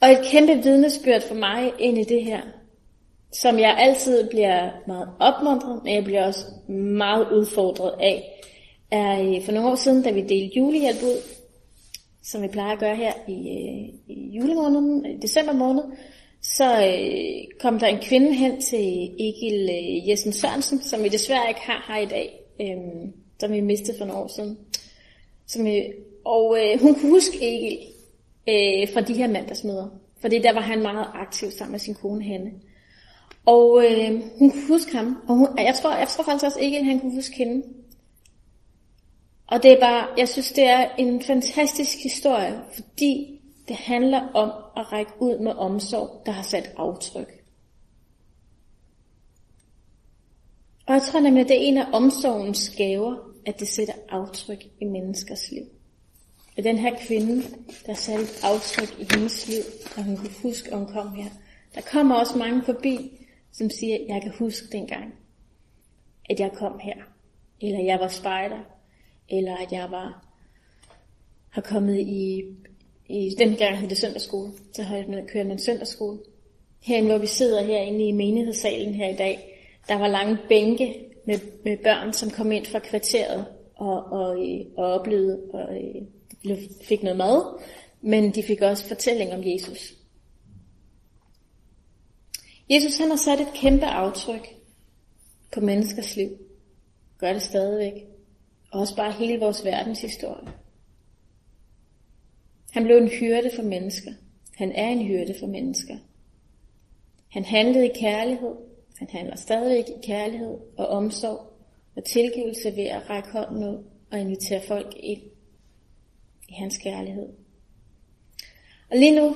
Og 0.01 0.12
et 0.12 0.25
kæmpe 0.32 0.63
vidnesbyrd 0.63 1.22
for 1.22 1.36
mig 1.36 1.72
ind 1.80 1.98
i 1.98 2.03
det 2.03 2.24
her, 2.24 2.42
som 3.32 3.60
jeg 3.60 3.75
altid 3.77 4.30
bliver 4.30 4.70
meget 4.88 5.10
opmuntret, 5.20 5.84
men 5.84 5.96
jeg 5.96 6.03
bliver 6.03 6.25
også 6.25 6.46
meget 6.70 7.27
udfordret 7.32 7.94
af, 8.00 8.44
er 8.92 9.20
øh, 9.20 9.46
for 9.46 9.51
nogle 9.51 9.70
år 9.70 9.75
siden, 9.75 10.03
da 10.03 10.12
vi 10.12 10.22
delte 10.22 10.58
julehjælp 10.58 11.03
ud, 11.03 11.22
som 12.24 12.42
vi 12.42 12.48
plejer 12.48 12.72
at 12.72 12.80
gøre 12.80 12.96
her 12.96 13.13
i, 13.27 13.34
øh, 13.34 14.15
i 14.18 14.30
julemåneden, 14.36 15.06
i 15.06 15.18
december 15.18 15.53
måned, 15.53 15.84
så 16.42 16.86
øh, 16.86 17.60
kom 17.60 17.80
der 17.80 17.88
en 17.88 18.01
kvinde 18.01 18.34
hen 18.34 18.62
til 18.62 19.12
Egil 19.20 19.70
øh, 19.70 20.10
Jessen 20.10 20.34
Sørensen, 20.34 20.82
som 20.82 21.03
vi 21.03 21.10
desværre 21.10 21.50
ikke 21.50 21.62
har 21.62 21.94
her 21.94 22.01
i 22.01 22.06
dag, 22.06 22.39
øh, 22.62 23.10
som 23.39 23.51
vi 23.51 23.62
mistede 23.62 23.98
for 23.98 24.06
nogle 24.06 24.24
år 24.24 24.27
siden. 24.27 24.58
Som, 25.48 25.68
øh, 25.68 25.84
og 26.25 26.58
øh, 26.60 26.82
hun 26.82 26.96
kunne 26.96 27.10
huske 27.12 27.38
Egil 27.42 27.80
øh, 28.50 28.94
fra 28.94 29.01
de 29.01 29.13
her 29.13 29.27
mandagsmøder, 29.27 29.88
fordi 30.22 30.39
der 30.39 30.53
var 30.53 30.62
han 30.62 30.82
meget 30.82 31.08
aktiv 31.13 31.51
sammen 31.51 31.72
med 31.72 31.80
sin 31.80 31.96
kone 31.96 32.24
Hanne. 32.24 32.51
Og 33.46 33.86
øh, 33.86 34.22
hun 34.39 34.51
kunne 34.51 34.68
huske 34.68 34.96
ham, 34.96 35.18
og 35.27 35.36
hun, 35.36 35.48
jeg, 35.58 35.75
tror, 35.82 35.96
jeg 35.96 36.08
tror 36.08 36.24
faktisk 36.24 36.46
også 36.46 36.60
Egil 36.62 36.80
at 36.80 36.86
han 36.86 37.00
kunne 37.00 37.15
huske 37.15 37.36
hende. 37.36 37.63
Og 39.47 39.63
det 39.63 39.71
er 39.71 39.79
bare, 39.79 40.07
jeg 40.17 40.29
synes, 40.29 40.51
det 40.51 40.63
er 40.63 40.95
en 40.97 41.23
fantastisk 41.23 41.97
historie, 42.03 42.62
fordi 42.73 43.41
det 43.67 43.75
handler 43.75 44.19
om 44.33 44.50
at 44.77 44.91
række 44.91 45.12
ud 45.19 45.39
med 45.39 45.51
omsorg, 45.51 46.21
der 46.25 46.31
har 46.31 46.43
sat 46.43 46.71
aftryk. 46.77 47.43
Og 50.85 50.93
jeg 50.93 51.01
tror 51.01 51.19
nemlig, 51.19 51.41
at 51.41 51.47
det 51.47 51.57
er 51.57 51.67
en 51.67 51.77
af 51.77 51.85
omsorgens 51.93 52.69
gaver, 52.77 53.15
at 53.45 53.59
det 53.59 53.67
sætter 53.67 53.93
aftryk 54.09 54.65
i 54.81 54.85
menneskers 54.85 55.51
liv. 55.51 55.63
Og 56.57 56.63
den 56.63 56.77
her 56.77 56.95
kvinde, 57.07 57.43
der 57.85 57.93
satte 57.93 58.23
et 58.23 58.43
aftryk 58.43 59.00
i 59.00 59.07
hendes 59.15 59.47
liv, 59.47 59.63
og 59.97 60.03
hun 60.03 60.17
kunne 60.17 60.33
huske, 60.41 60.71
at 60.71 60.77
hun 60.77 60.88
kom 60.88 61.13
her. 61.13 61.29
Der 61.75 61.81
kommer 61.81 62.15
også 62.15 62.38
mange 62.38 62.63
forbi, 62.63 63.27
som 63.51 63.69
siger, 63.69 63.97
jeg 64.07 64.21
kan 64.21 64.31
huske 64.39 64.67
dengang, 64.71 65.13
at 66.29 66.39
jeg 66.39 66.51
kom 66.51 66.79
her. 66.79 66.95
Eller 67.62 67.79
jeg 67.79 68.00
var 68.00 68.07
spejder. 68.07 68.59
Eller 69.30 69.56
at 69.56 69.72
jeg 69.72 69.92
var 69.92 70.25
har 71.50 71.62
kommet 71.62 72.00
i, 72.00 72.44
i 73.10 73.36
den 73.38 73.56
gang 73.56 73.77
hed 73.77 73.89
det 73.89 73.98
søndagsskole. 73.98 74.51
Så 74.74 74.84
har 74.84 74.96
jeg 74.96 75.25
kørt 75.27 75.46
med 75.46 75.53
en 75.53 75.60
søndagsskole. 75.60 76.20
Herinde, 76.82 77.10
hvor 77.10 77.18
vi 77.18 77.27
sidder 77.27 77.63
herinde 77.63 78.08
i 78.08 78.12
menighedssalen 78.12 78.94
her 78.94 79.10
i 79.10 79.15
dag, 79.15 79.60
der 79.88 79.96
var 79.96 80.08
lange 80.08 80.38
bænke 80.50 81.06
med, 81.25 81.39
med 81.63 81.77
børn, 81.84 82.13
som 82.13 82.30
kom 82.30 82.51
ind 82.51 82.65
fra 82.65 82.80
kvarteret 82.80 83.46
og, 83.75 84.03
og, 84.03 84.38
og 84.77 84.86
oplevede 84.86 85.42
og 85.53 85.75
øh, 85.75 86.58
fik 86.84 87.03
noget 87.03 87.18
mad, 87.18 87.62
men 88.01 88.36
de 88.36 88.44
fik 88.44 88.62
også 88.62 88.88
fortælling 88.88 89.34
om 89.34 89.42
Jesus. 89.46 89.94
Jesus 92.70 92.98
han 92.98 93.10
har 93.10 93.18
sat 93.18 93.39
et 93.39 93.53
kæmpe 93.56 93.86
aftryk 93.86 94.48
på 95.53 95.60
menneskers 95.60 96.15
liv. 96.15 96.30
Gør 97.18 97.34
det 97.34 97.42
stadigvæk. 97.42 97.94
Og 98.74 98.80
også 98.80 98.96
bare 98.96 99.12
hele 99.12 99.39
vores 99.39 99.65
verdenshistorie. 99.65 100.48
Han 102.72 102.84
blev 102.84 102.98
en 102.98 103.08
hyrde 103.08 103.51
for 103.56 103.63
mennesker. 103.63 104.12
Han 104.56 104.72
er 104.72 104.88
en 104.88 105.06
hyrde 105.06 105.36
for 105.39 105.48
mennesker. 105.48 105.98
Han 107.27 107.46
handlede 107.46 107.86
i 107.86 108.00
kærlighed. 108.00 108.56
Han 108.98 109.08
handler 109.10 109.36
stadigvæk 109.36 109.89
i 109.89 110.06
kærlighed 110.08 110.58
og 110.77 110.88
omsorg 110.88 111.39
og 111.96 112.03
tilgivelse 112.03 112.75
ved 112.75 112.84
at 112.84 113.10
række 113.10 113.30
hånden 113.30 113.63
ud 113.63 113.84
og 114.12 114.20
invitere 114.20 114.62
folk 114.68 114.94
ind 115.00 115.22
i 116.50 116.53
hans 116.53 116.77
kærlighed. 116.77 117.30
Og 118.92 118.98
lige 118.98 119.15
nu, 119.15 119.36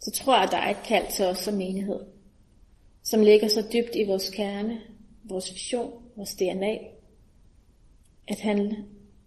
så 0.00 0.10
tror 0.10 0.34
jeg, 0.34 0.44
at 0.44 0.50
der 0.50 0.58
er 0.58 0.70
et 0.70 0.86
kald 0.86 1.12
til 1.12 1.24
os 1.24 1.38
som 1.38 1.54
menighed, 1.54 2.00
som 3.02 3.22
ligger 3.22 3.48
så 3.48 3.68
dybt 3.72 3.96
i 3.96 4.04
vores 4.04 4.30
kerne, 4.30 4.80
vores 5.24 5.52
vision, 5.52 6.02
vores 6.16 6.34
DNA, 6.34 6.78
at 8.28 8.40
han, 8.40 8.76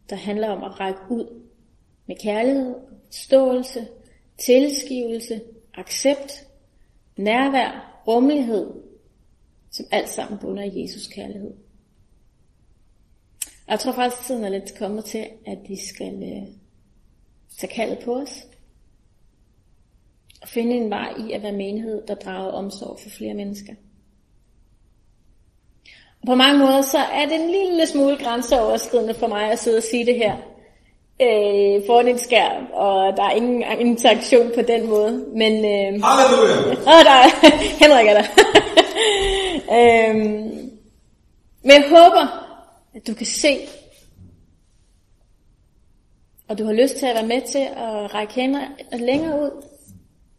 der 0.10 0.16
handler 0.16 0.50
om 0.50 0.64
at 0.64 0.80
række 0.80 1.00
ud 1.10 1.44
med 2.06 2.16
kærlighed, 2.16 2.76
forståelse, 3.06 3.88
tilskivelse, 4.38 5.42
accept, 5.74 6.48
nærvær, 7.18 8.02
rummelighed, 8.08 8.72
som 9.72 9.86
alt 9.92 10.10
sammen 10.10 10.40
bunder 10.40 10.64
i 10.64 10.82
Jesus 10.82 11.08
kærlighed. 11.08 11.52
Og 13.68 13.72
jeg 13.72 13.80
tror 13.80 13.92
faktisk, 13.92 14.22
at 14.22 14.26
tiden 14.26 14.44
er 14.44 14.50
lidt 14.50 14.78
kommet 14.78 15.06
til, 15.06 15.28
at 15.46 15.58
vi 15.68 15.76
skal 15.76 16.24
øh, 16.24 16.48
tage 17.58 17.74
kaldet 17.74 18.00
på 18.06 18.16
os. 18.16 18.48
Og 20.42 20.48
finde 20.48 20.76
en 20.76 20.90
vej 20.90 21.14
i 21.28 21.32
at 21.32 21.42
være 21.42 21.52
menighed, 21.52 22.08
der 22.08 22.16
drager 22.16 22.52
omsorg 22.52 23.00
for 23.00 23.10
flere 23.10 23.34
mennesker. 23.34 23.74
På 26.26 26.36
mange 26.36 26.60
måder, 26.60 26.82
så 26.82 26.98
er 26.98 27.26
det 27.26 27.36
en 27.36 27.50
lille 27.50 27.88
smule 27.88 28.18
grænseoverskridende 28.18 29.14
for 29.14 29.28
mig 29.28 29.52
at 29.52 29.60
sidde 29.60 29.78
og 29.78 29.84
sige 29.84 30.06
det 30.06 30.16
her 30.16 30.34
øh, 31.22 31.86
foran 31.86 32.08
en 32.08 32.20
skærm, 32.20 32.68
og 32.74 33.18
der 33.18 33.24
er 33.24 33.32
ingen 33.32 33.64
interaktion 33.80 34.52
på 34.56 34.62
den 34.62 34.90
måde. 34.90 35.26
Men, 35.36 35.54
øh, 35.54 36.04
Halleluja! 36.04 36.72
Åh, 36.72 37.04
der 37.08 37.16
er, 37.24 37.30
Henrik 37.82 38.08
er 38.08 38.14
der. 38.14 38.28
øhm, 39.78 40.72
men 41.64 41.72
jeg 41.72 41.86
håber, 41.90 42.48
at 42.96 43.08
du 43.08 43.14
kan 43.14 43.26
se, 43.26 43.58
og 46.48 46.58
du 46.58 46.66
har 46.66 46.74
lyst 46.74 46.96
til 46.96 47.06
at 47.06 47.16
være 47.16 47.28
med 47.28 47.42
til 47.42 47.68
at 47.78 48.14
række 48.14 48.34
hænder 48.34 48.62
længere 48.94 49.42
ud, 49.42 49.64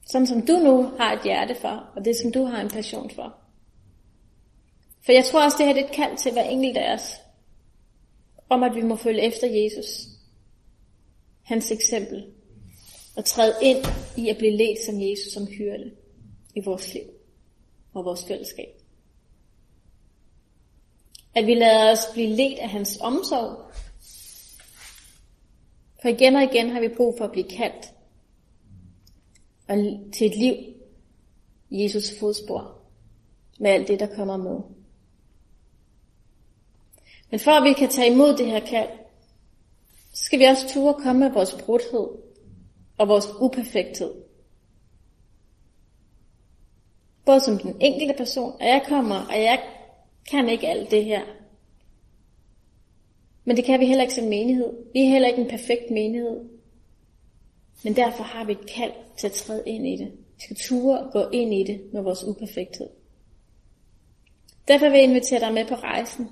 sådan 0.07 0.27
som 0.27 0.47
du 0.47 0.53
nu 0.53 0.91
har 0.99 1.13
et 1.13 1.23
hjerte 1.25 1.55
for, 1.61 1.85
og 1.97 2.05
det 2.05 2.17
som 2.17 2.33
du 2.33 2.45
har 2.45 2.61
en 2.61 2.69
passion 2.71 3.11
for. 3.15 3.42
For 5.05 5.13
jeg 5.13 5.25
tror 5.25 5.45
også, 5.45 5.57
det 5.59 5.67
her 5.67 5.75
er 5.75 5.87
et 5.87 5.95
kald 5.95 6.17
til 6.17 6.33
hver 6.33 6.43
enkelt 6.43 6.77
af 6.77 6.95
os, 6.95 7.17
om 8.49 8.63
at 8.63 8.75
vi 8.75 8.83
må 8.83 8.97
følge 8.97 9.23
efter 9.23 9.47
Jesus, 9.47 10.09
hans 11.43 11.71
eksempel, 11.71 12.27
og 13.17 13.25
træde 13.25 13.55
ind 13.63 13.85
i 14.17 14.29
at 14.29 14.39
blive 14.39 14.57
ledt 14.57 14.79
som 14.87 15.01
Jesus 15.01 15.33
som 15.33 15.47
hyrde 15.47 15.91
i 16.55 16.61
vores 16.65 16.95
liv 16.95 17.03
og 17.95 18.05
vores 18.05 18.25
fællesskab. 18.25 18.69
At 21.35 21.47
vi 21.47 21.55
lader 21.55 21.93
os 21.93 22.07
blive 22.13 22.29
ledt 22.29 22.59
af 22.59 22.69
hans 22.69 22.99
omsorg. 23.01 23.73
For 26.03 26.09
igen 26.09 26.37
og 26.37 26.43
igen 26.43 26.71
har 26.71 26.81
vi 26.81 26.89
brug 26.89 27.15
for 27.19 27.25
at 27.25 27.33
blive 27.33 27.49
kaldt 27.49 27.93
og 29.69 29.77
til 30.13 30.27
et 30.27 30.37
liv 30.37 30.55
i 31.71 31.83
Jesus 31.83 32.19
fodspor 32.21 32.79
med 33.59 33.71
alt 33.71 33.89
det, 33.89 34.01
der 34.01 34.17
kommer 34.17 34.37
med. 34.37 34.61
Men 37.33 37.41
for 37.41 37.51
at 37.51 37.65
vi 37.65 37.73
kan 37.73 37.89
tage 37.89 38.13
imod 38.13 38.37
det 38.37 38.47
her 38.47 38.61
kald, 38.61 38.89
så 40.13 40.25
skal 40.25 40.39
vi 40.39 40.45
også 40.45 40.69
ture 40.69 40.95
komme 40.95 41.21
med 41.21 41.31
vores 41.31 41.55
brudhed 41.55 42.09
og 42.99 43.09
vores 43.09 43.29
uperfekthed. 43.41 44.15
Både 47.27 47.41
som 47.41 47.59
den 47.59 47.77
enkelte 47.81 48.15
person, 48.19 48.53
og 48.61 48.67
jeg 48.67 48.83
kommer, 48.89 49.17
og 49.17 49.43
jeg 49.43 49.63
kan 50.31 50.49
ikke 50.49 50.69
alt 50.69 50.91
det 50.91 51.05
her. 51.05 51.21
Men 53.45 53.57
det 53.57 53.65
kan 53.65 53.81
vi 53.81 53.87
heller 53.87 54.03
ikke 54.03 54.15
som 54.15 54.25
menighed. 54.25 54.73
Vi 54.93 55.01
er 55.01 55.09
heller 55.09 55.29
ikke 55.29 55.43
en 55.43 55.51
perfekt 55.51 55.91
menighed. 55.91 56.41
Men 57.85 57.97
derfor 57.97 58.25
har 58.25 58.45
vi 58.45 58.53
et 58.53 58.71
kald 58.77 58.93
til 59.19 59.27
at 59.27 59.33
træde 59.33 59.63
ind 59.67 59.87
i 59.87 59.97
det. 59.97 60.13
Vi 60.37 60.41
skal 60.41 60.57
ture 60.57 61.01
og 61.01 61.13
gå 61.13 61.31
ind 61.33 61.55
i 61.55 61.65
det 61.65 61.93
med 61.93 62.03
vores 62.03 62.25
uperfekthed. 62.25 62.89
Derfor 64.69 64.89
vil 64.89 64.99
jeg 64.99 65.09
invitere 65.09 65.41
dig 65.41 65.55
med 65.55 65.67
på 65.67 65.75
rejsen 65.75 66.29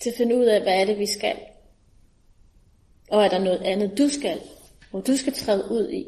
til 0.00 0.10
at 0.10 0.16
finde 0.16 0.36
ud 0.36 0.44
af, 0.44 0.62
hvad 0.62 0.80
er 0.80 0.84
det, 0.84 0.98
vi 0.98 1.06
skal. 1.06 1.36
Og 3.10 3.24
er 3.24 3.28
der 3.28 3.38
noget 3.38 3.62
andet, 3.62 3.98
du 3.98 4.08
skal 4.08 4.40
hvor 4.96 5.02
du 5.02 5.16
skal 5.16 5.32
træde 5.32 5.70
ud 5.70 5.90
i. 5.90 6.06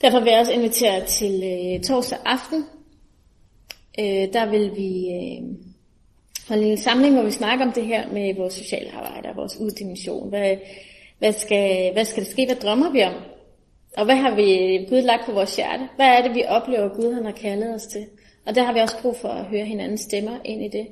Derfor 0.00 0.20
vil 0.20 0.30
jeg 0.30 0.40
også 0.40 0.52
invitere 0.52 1.06
til 1.06 1.42
øh, 1.44 1.84
torsdag 1.84 2.18
aften. 2.24 2.64
Øh, 3.98 4.32
der 4.32 4.50
vil 4.50 4.76
vi 4.76 5.08
øh, 5.10 5.42
holde 6.48 6.66
en 6.66 6.78
samling, 6.78 7.14
hvor 7.14 7.22
vi 7.22 7.30
snakker 7.30 7.66
om 7.66 7.72
det 7.72 7.86
her 7.86 8.12
med 8.12 8.34
vores 8.34 8.54
sociale 8.54 8.92
arbejde 8.92 9.36
vores 9.36 9.56
uddimension. 9.56 10.28
Hvad, 10.28 10.56
hvad, 11.18 11.32
skal, 11.32 11.92
hvad 11.92 12.04
skal 12.04 12.24
der 12.24 12.30
ske? 12.30 12.46
Hvad 12.46 12.56
drømmer 12.56 12.92
vi 12.92 13.02
om? 13.02 13.14
Og 13.96 14.04
hvad 14.04 14.16
har 14.16 14.34
vi 14.34 14.58
øh, 14.58 14.88
Gud 14.88 15.02
lagt 15.02 15.26
på 15.26 15.32
vores 15.32 15.56
hjerte? 15.56 15.88
Hvad 15.96 16.06
er 16.06 16.22
det, 16.22 16.34
vi 16.34 16.44
oplever, 16.48 16.88
Gud 16.88 17.14
han 17.14 17.24
har 17.24 17.32
kaldet 17.32 17.74
os 17.74 17.86
til? 17.86 18.06
Og 18.46 18.54
der 18.54 18.64
har 18.64 18.72
vi 18.72 18.78
også 18.78 19.02
brug 19.02 19.16
for 19.16 19.28
at 19.28 19.44
høre 19.44 19.64
hinandens 19.64 20.00
stemmer 20.00 20.38
ind 20.44 20.64
i 20.64 20.68
det. 20.68 20.86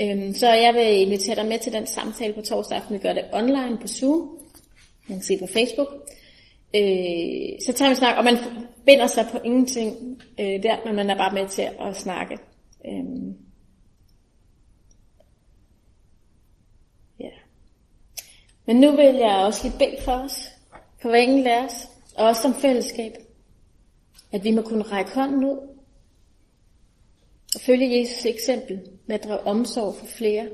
Øhm, 0.00 0.34
så 0.34 0.52
jeg 0.52 0.74
vil 0.74 1.00
invitere 1.00 1.36
dig 1.36 1.46
med 1.46 1.58
til 1.58 1.72
den 1.72 1.86
samtale 1.86 2.32
på 2.32 2.40
torsdag 2.40 2.78
aften. 2.78 2.94
Vi 2.94 2.98
gør 2.98 3.12
det 3.12 3.24
online 3.32 3.78
på 3.80 3.88
Zoom. 3.88 4.38
Man 5.08 5.18
kan 5.18 5.22
se 5.22 5.38
på 5.38 5.46
Facebook. 5.46 5.88
Øh, 6.74 7.60
så 7.66 7.72
tager 7.72 7.88
vi 7.88 7.94
snak, 7.94 8.16
og 8.18 8.24
man 8.24 8.38
binder 8.86 9.06
sig 9.06 9.26
på 9.32 9.38
ingenting 9.44 10.22
øh, 10.40 10.62
der, 10.62 10.76
men 10.84 10.96
man 10.96 11.10
er 11.10 11.16
bare 11.16 11.34
med 11.34 11.48
til 11.48 11.68
at 11.80 11.96
snakke. 11.96 12.38
Øhm, 12.86 13.36
ja. 17.20 17.30
Men 18.66 18.76
nu 18.76 18.90
vil 18.90 19.14
jeg 19.14 19.36
også 19.46 19.68
lige 19.68 19.78
bede 19.78 20.02
for 20.02 20.12
os, 20.12 20.48
for 21.02 21.08
hver 21.08 21.18
enkelt 21.18 21.46
af 21.46 21.64
os, 21.64 21.88
og 22.16 22.26
også 22.26 22.42
som 22.42 22.54
fællesskab, 22.54 23.12
at 24.32 24.44
vi 24.44 24.50
må 24.50 24.62
kunne 24.62 24.82
række 24.82 25.14
hånden 25.14 25.44
ud 25.44 25.77
og 27.54 27.60
følge 27.60 28.00
Jesus 28.00 28.26
eksempel 28.26 28.80
med 29.06 29.14
at 29.14 29.24
drage 29.24 29.46
omsorg 29.46 29.94
for 29.94 30.06
flere. 30.06 30.48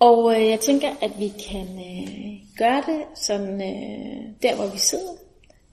Og 0.00 0.34
øh, 0.34 0.48
jeg 0.48 0.60
tænker, 0.60 0.88
at 1.02 1.10
vi 1.18 1.32
kan 1.50 1.68
øh, 1.68 2.32
gøre 2.58 2.82
det 2.86 3.02
sådan 3.14 3.54
øh, 3.54 4.24
der, 4.42 4.56
hvor 4.56 4.66
vi 4.66 4.78
sidder. 4.78 5.12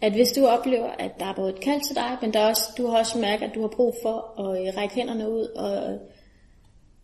At 0.02 0.14
hvis 0.14 0.32
du 0.32 0.46
oplever, 0.46 0.90
at 0.90 1.12
der 1.20 1.26
er 1.26 1.36
både 1.36 1.50
et 1.50 1.60
kald 1.60 1.82
til 1.82 1.96
dig, 1.96 2.18
men 2.22 2.34
der 2.34 2.40
er 2.40 2.50
også, 2.50 2.64
du 2.78 2.88
har 2.88 2.98
også 2.98 3.18
mærket, 3.20 3.46
at 3.46 3.56
du 3.56 3.62
har 3.62 3.68
brug 3.68 3.96
for 4.04 4.40
at 4.40 4.68
øh, 4.68 4.78
række 4.78 4.96
hænderne 4.96 5.30
ud 5.30 5.46
og 5.46 6.00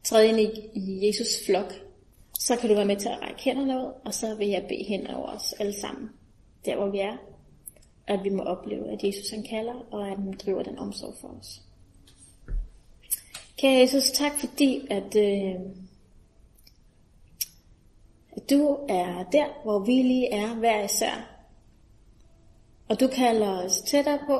træde 0.04 0.28
ind 0.28 0.40
i, 0.40 0.50
i 0.74 1.08
Jesus 1.08 1.28
flok, 1.46 1.74
så 2.40 2.56
kan 2.56 2.70
du 2.70 2.76
være 2.76 2.86
med 2.86 2.98
til 2.98 3.10
at 3.10 3.22
række 3.22 3.44
hænderne 3.44 3.78
ud, 3.78 3.92
og 4.06 4.14
så 4.14 4.36
vil 4.36 4.48
jeg 4.48 4.66
bede 4.70 4.84
hen 4.84 5.08
over 5.08 5.28
os 5.28 5.54
alle 5.60 5.74
sammen, 5.74 6.10
der 6.66 6.76
hvor 6.76 6.90
vi 6.90 7.00
er. 7.00 7.18
At 8.08 8.24
vi 8.24 8.30
må 8.30 8.44
opleve, 8.44 8.92
at 8.92 9.04
Jesus 9.04 9.30
han 9.30 9.44
kalder, 9.44 9.86
og 9.92 10.08
at 10.08 10.18
han 10.18 10.34
driver 10.46 10.64
den 10.64 10.80
omsorg 10.80 11.14
for 11.22 11.28
os. 11.28 11.62
Kære 13.58 13.80
Jesus, 13.80 14.12
tak 14.12 14.32
fordi, 14.40 14.88
at, 14.90 15.16
øh, 15.16 15.56
at 18.32 18.50
du 18.50 18.78
er 18.90 19.24
der, 19.32 19.64
hvor 19.64 19.80
vi 19.80 19.92
lige 19.92 20.34
er 20.34 20.56
hver 20.56 20.84
især. 20.84 21.36
Og 22.90 23.00
du 23.00 23.08
kalder 23.08 23.66
os 23.66 23.82
tættere 23.82 24.20
på. 24.28 24.40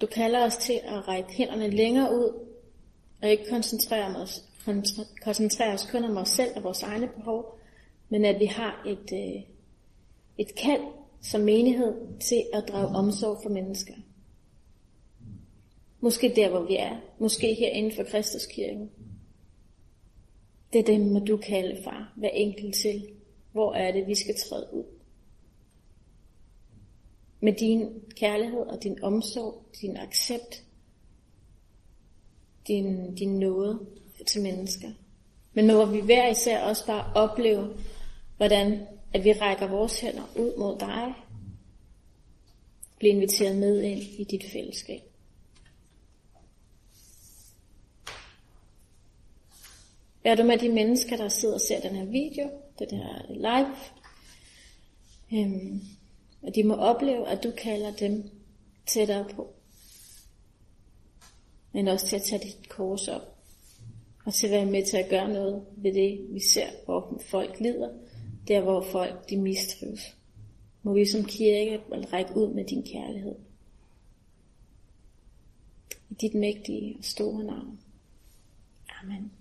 Du 0.00 0.06
kalder 0.06 0.44
os 0.44 0.56
til 0.56 0.80
at 0.84 1.08
række 1.08 1.32
hænderne 1.32 1.70
længere 1.70 2.14
ud, 2.14 2.46
og 3.22 3.28
ikke 3.28 3.50
koncentrere 3.50 4.16
os, 4.16 4.44
koncentrere 5.24 5.72
os 5.72 5.90
kun 5.90 6.04
om 6.04 6.16
os 6.16 6.28
selv 6.28 6.56
og 6.56 6.62
vores 6.62 6.82
egne 6.82 7.08
behov, 7.08 7.58
men 8.08 8.24
at 8.24 8.40
vi 8.40 8.46
har 8.46 8.82
et, 8.86 9.12
øh, 9.12 9.42
et 10.38 10.54
kald 10.54 10.82
som 11.22 11.40
menighed 11.40 11.94
til 12.20 12.44
at 12.52 12.64
drage 12.68 12.86
omsorg 12.86 13.38
for 13.42 13.50
mennesker. 13.50 13.94
Måske 16.00 16.32
der, 16.36 16.48
hvor 16.48 16.62
vi 16.62 16.76
er. 16.76 17.00
Måske 17.18 17.54
her 17.54 17.68
inden 17.68 17.92
for 17.96 18.02
Kristuskirken. 18.02 18.90
Det 20.72 20.78
er 20.78 20.84
dem, 20.84 21.00
må 21.00 21.18
du 21.18 21.36
kalde, 21.36 21.82
far, 21.84 22.12
hver 22.16 22.28
enkelt 22.28 22.74
til. 22.74 23.08
Hvor 23.52 23.74
er 23.74 23.92
det, 23.92 24.06
vi 24.06 24.14
skal 24.14 24.34
træde 24.48 24.68
ud? 24.72 24.84
Med 27.40 27.52
din 27.52 27.88
kærlighed 28.16 28.60
og 28.60 28.82
din 28.82 29.02
omsorg, 29.02 29.62
din 29.80 29.96
accept, 29.96 30.64
din, 32.68 33.14
din 33.14 33.38
nåde 33.38 33.86
til 34.26 34.42
mennesker. 34.42 34.88
Men 35.52 35.66
må 35.66 35.84
vi 35.84 36.00
hver 36.00 36.30
især 36.30 36.60
også 36.60 36.86
bare 36.86 37.12
opleve, 37.14 37.68
hvordan 38.36 38.86
at 39.12 39.24
vi 39.24 39.32
rækker 39.32 39.66
vores 39.66 40.00
hænder 40.00 40.30
ud 40.36 40.58
mod 40.58 40.78
dig, 40.78 41.14
bliver 42.98 43.14
inviteret 43.14 43.56
med 43.56 43.82
ind 43.82 44.02
i 44.02 44.24
dit 44.24 44.44
fællesskab. 44.52 45.00
Vær 50.22 50.34
du 50.34 50.42
med 50.42 50.58
de 50.58 50.68
mennesker, 50.68 51.16
der 51.16 51.28
sidder 51.28 51.54
og 51.54 51.60
ser 51.60 51.80
den 51.80 51.96
her 51.96 52.04
video, 52.04 52.50
det 52.78 52.92
her 52.92 53.22
live, 53.28 53.74
øhm, 55.32 55.80
at 56.42 56.54
de 56.54 56.64
må 56.64 56.74
opleve, 56.74 57.28
at 57.28 57.42
du 57.42 57.50
kalder 57.50 57.92
dem 57.96 58.30
tættere 58.86 59.28
på. 59.34 59.54
Men 61.72 61.88
også 61.88 62.06
til 62.06 62.16
at 62.16 62.22
tage 62.22 62.44
dit 62.44 62.68
kors 62.68 63.08
op. 63.08 63.34
Og 64.26 64.34
til 64.34 64.46
at 64.46 64.52
være 64.52 64.66
med 64.66 64.86
til 64.86 64.96
at 64.96 65.08
gøre 65.10 65.28
noget 65.28 65.66
ved 65.76 65.94
det, 65.94 66.26
vi 66.30 66.40
ser, 66.40 66.66
hvor 66.84 67.20
folk 67.26 67.60
lider. 67.60 67.88
Der, 68.48 68.60
hvor 68.60 68.80
folk 68.80 69.30
de 69.30 69.36
mistrives. 69.36 70.16
Må 70.82 70.94
vi 70.94 71.06
som 71.06 71.24
kirke 71.24 71.80
række 72.12 72.36
ud 72.36 72.54
med 72.54 72.64
din 72.64 72.82
kærlighed. 72.82 73.34
I 76.10 76.14
dit 76.14 76.34
mægtige 76.34 76.96
og 76.98 77.04
store 77.04 77.44
navn. 77.44 77.78
Amen. 79.02 79.32